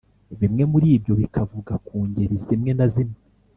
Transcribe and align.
bimwe 0.39 0.63
muri 0.71 0.87
byo 1.03 1.13
bikavuga 1.21 1.73
ku 1.85 1.95
ngeri 2.07 2.35
zimwe 2.45 2.71
na 2.77 2.85
zimwe 2.93 3.19